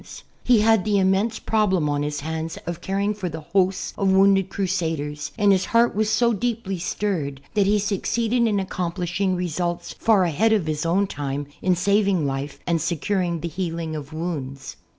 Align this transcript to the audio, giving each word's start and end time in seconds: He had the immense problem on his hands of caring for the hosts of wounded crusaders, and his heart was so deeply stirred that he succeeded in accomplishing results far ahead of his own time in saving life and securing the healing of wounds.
He 0.43 0.61
had 0.61 0.83
the 0.83 0.97
immense 0.97 1.37
problem 1.37 1.87
on 1.87 2.01
his 2.01 2.21
hands 2.21 2.57
of 2.65 2.81
caring 2.81 3.13
for 3.13 3.29
the 3.29 3.41
hosts 3.41 3.93
of 3.95 4.11
wounded 4.11 4.49
crusaders, 4.49 5.31
and 5.37 5.51
his 5.51 5.65
heart 5.65 5.93
was 5.93 6.09
so 6.09 6.33
deeply 6.33 6.79
stirred 6.79 7.39
that 7.53 7.67
he 7.67 7.77
succeeded 7.77 8.47
in 8.47 8.59
accomplishing 8.59 9.35
results 9.35 9.93
far 9.93 10.23
ahead 10.23 10.53
of 10.53 10.65
his 10.65 10.87
own 10.87 11.05
time 11.05 11.45
in 11.61 11.75
saving 11.75 12.25
life 12.25 12.57
and 12.65 12.81
securing 12.81 13.41
the 13.41 13.47
healing 13.47 13.95
of 13.95 14.11
wounds. 14.11 14.75